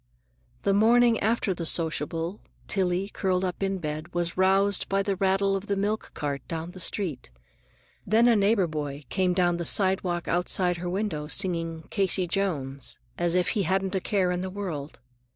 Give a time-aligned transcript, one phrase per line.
[0.63, 5.55] The morning after the sociable, Tillie, curled up in bed, was roused by the rattle
[5.55, 7.29] of the milk cart down the street.
[8.03, 13.35] Then a neighbor boy came down the sidewalk outside her window, singing "Casey Jones" as
[13.35, 14.99] if he hadn't a care in the world.